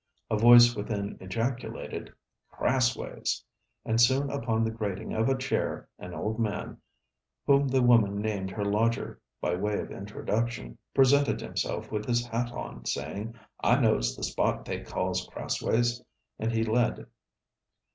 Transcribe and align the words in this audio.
A 0.31 0.35
voice 0.35 0.75
within 0.75 1.15
ejaculated: 1.21 2.11
'Crassways!' 2.49 3.43
and 3.85 4.01
soon 4.01 4.31
upon 4.31 4.63
the 4.63 4.71
grating 4.71 5.13
of 5.13 5.29
a 5.29 5.37
chair, 5.37 5.89
an 5.99 6.15
old 6.15 6.39
man, 6.39 6.81
whom 7.45 7.67
the 7.67 7.83
woman 7.83 8.19
named 8.19 8.49
her 8.49 8.65
lodger, 8.65 9.21
by 9.41 9.53
way 9.53 9.79
of 9.79 9.91
introduction, 9.91 10.79
presented 10.95 11.39
himself 11.39 11.91
with 11.91 12.07
his 12.07 12.25
hat 12.25 12.51
on, 12.51 12.83
saying: 12.85 13.35
'I 13.63 13.81
knows 13.81 14.15
the 14.15 14.23
spot 14.23 14.65
they 14.65 14.79
calls 14.81 15.27
Crassways,' 15.31 16.01
and 16.39 16.51
he 16.51 16.63
led. 16.63 17.05